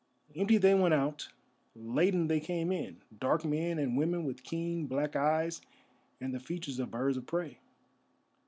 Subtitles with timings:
[0.35, 1.27] Empty they went out,
[1.75, 5.61] laden they came in, dark men and women with keen black eyes
[6.19, 7.59] and the features of birds of prey.